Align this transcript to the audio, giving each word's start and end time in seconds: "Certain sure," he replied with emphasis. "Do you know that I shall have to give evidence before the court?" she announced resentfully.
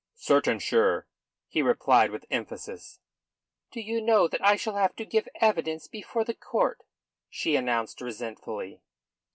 "Certain 0.15 0.57
sure," 0.57 1.05
he 1.47 1.61
replied 1.61 2.09
with 2.09 2.25
emphasis. 2.31 2.99
"Do 3.69 3.79
you 3.79 4.01
know 4.01 4.27
that 4.27 4.43
I 4.43 4.55
shall 4.55 4.75
have 4.77 4.95
to 4.95 5.05
give 5.05 5.29
evidence 5.35 5.85
before 5.87 6.23
the 6.25 6.33
court?" 6.33 6.81
she 7.29 7.55
announced 7.55 8.01
resentfully. 8.01 8.81